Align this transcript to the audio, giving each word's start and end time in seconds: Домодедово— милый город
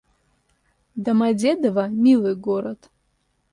Домодедово— 1.03 1.85
милый 2.03 2.35
город 2.47 2.79